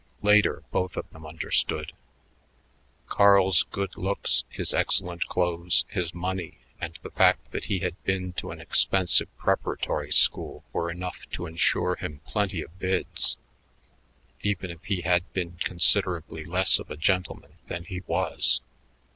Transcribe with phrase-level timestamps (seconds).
[0.23, 1.91] Later both of them understood.
[3.05, 8.33] Carl's good looks, his excellent clothes, his money, and the fact that he had been
[8.33, 13.37] to an expensive preparatory school were enough to insure him plenty of bids
[14.41, 18.61] even if he had been considerably less of a gentleman than he was.